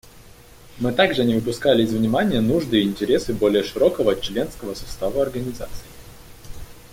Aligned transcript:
Мы 0.79 0.93
также 0.93 1.23
не 1.25 1.35
выпускали 1.35 1.83
из 1.83 1.93
внимания 1.93 2.41
нужды 2.41 2.79
и 2.81 2.87
интересы 2.87 3.35
более 3.35 3.61
широкого 3.61 4.19
членского 4.19 4.73
состава 4.73 5.21
Организации. 5.21 5.91